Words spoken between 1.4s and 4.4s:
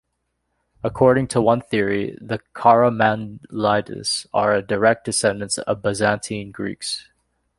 one theory the Karamanlides